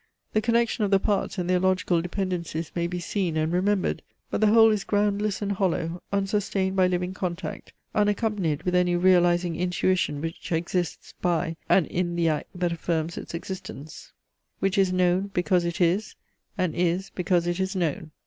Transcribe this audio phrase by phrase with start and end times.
[0.33, 4.41] The connection of the parts and their logical dependencies may be seen and remembered; but
[4.41, 10.19] the whole is groundless and hollow, unsustained by living contact, unaccompanied with any realizing intuition
[10.19, 14.11] which exists by and in the act that affirms its existence,
[14.57, 16.15] which is known, because it is,
[16.57, 18.09] and is, because it is known.